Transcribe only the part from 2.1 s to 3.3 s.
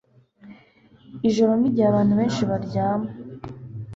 benshi baryama